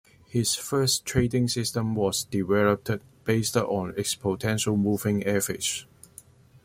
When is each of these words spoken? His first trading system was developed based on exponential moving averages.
His 0.27 0.55
first 0.55 1.05
trading 1.05 1.47
system 1.47 1.93
was 1.93 2.23
developed 2.23 2.89
based 3.23 3.55
on 3.55 3.91
exponential 3.93 4.75
moving 4.75 5.23
averages. 5.27 5.85